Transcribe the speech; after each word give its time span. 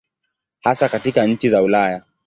Hasa 0.61 0.89
katika 0.89 1.25
nchi 1.27 1.49
za 1.49 1.61
Ulaya. 1.61 2.03